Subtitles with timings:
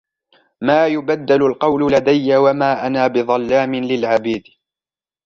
[0.61, 4.43] مَا يُبَدَّلُ الْقَوْلُ لَدَيَّ وَمَا أَنَا بِظَلَّامٍ لِلْعَبِيدِ